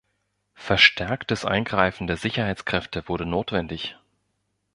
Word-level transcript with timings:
Verstärktes 0.55 1.45
Eingreifen 1.45 2.07
der 2.07 2.17
Sicherheitskräfte 2.17 3.07
wurde 3.07 3.27
notwendig. 3.27 3.95